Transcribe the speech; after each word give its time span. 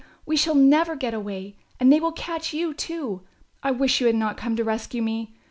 We 0.25 0.35
shall 0.35 0.55
never 0.55 0.95
get 0.95 1.13
away, 1.13 1.57
and 1.79 1.93
they 1.93 1.99
will 1.99 2.11
catch 2.11 2.55
you, 2.55 2.73
too. 2.73 3.21
I 3.61 3.69
wish 3.69 4.01
you 4.01 4.07
had 4.07 4.15
not 4.15 4.35
come 4.35 4.55
to 4.55 4.63
rescue 4.63 5.03
me. 5.03 5.35